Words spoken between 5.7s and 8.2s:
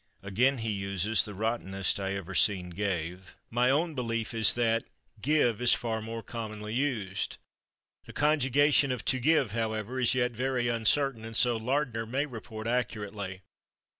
far more commonly used. The